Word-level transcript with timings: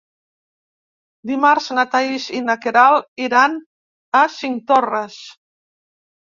Dimarts 1.31 1.67
na 1.81 1.83
Thaís 1.91 2.25
i 2.41 2.41
na 2.47 2.57
Queralt 2.65 3.27
iran 3.29 3.61
a 4.23 4.25
Cinctorres. 4.41 5.23